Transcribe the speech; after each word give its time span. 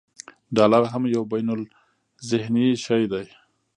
ډالر 0.55 0.83
هم 0.93 1.03
یو 1.15 1.23
بینالذهني 1.31 2.67
شی 2.85 3.03
دی. 3.11 3.25